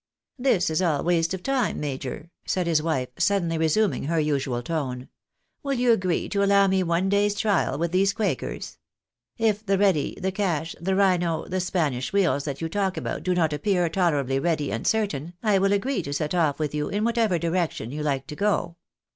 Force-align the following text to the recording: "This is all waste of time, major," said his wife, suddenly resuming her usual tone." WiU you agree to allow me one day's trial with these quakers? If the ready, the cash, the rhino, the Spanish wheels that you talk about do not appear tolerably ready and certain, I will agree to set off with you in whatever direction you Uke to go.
"This 0.49 0.71
is 0.71 0.81
all 0.81 1.03
waste 1.03 1.31
of 1.35 1.43
time, 1.43 1.79
major," 1.79 2.31
said 2.47 2.65
his 2.65 2.81
wife, 2.81 3.09
suddenly 3.19 3.55
resuming 3.59 4.05
her 4.05 4.19
usual 4.19 4.63
tone." 4.63 5.09
WiU 5.63 5.77
you 5.77 5.91
agree 5.91 6.27
to 6.29 6.43
allow 6.43 6.65
me 6.65 6.81
one 6.81 7.07
day's 7.07 7.35
trial 7.35 7.77
with 7.77 7.91
these 7.91 8.11
quakers? 8.11 8.79
If 9.37 9.63
the 9.63 9.77
ready, 9.77 10.17
the 10.19 10.31
cash, 10.31 10.75
the 10.81 10.95
rhino, 10.95 11.45
the 11.45 11.61
Spanish 11.61 12.11
wheels 12.11 12.45
that 12.45 12.61
you 12.61 12.67
talk 12.67 12.97
about 12.97 13.21
do 13.21 13.35
not 13.35 13.53
appear 13.53 13.87
tolerably 13.89 14.39
ready 14.39 14.71
and 14.71 14.87
certain, 14.87 15.35
I 15.43 15.59
will 15.59 15.71
agree 15.71 16.01
to 16.01 16.13
set 16.13 16.33
off 16.33 16.57
with 16.57 16.73
you 16.73 16.89
in 16.89 17.03
whatever 17.03 17.37
direction 17.37 17.91
you 17.91 18.03
Uke 18.03 18.25
to 18.25 18.35
go. 18.35 18.77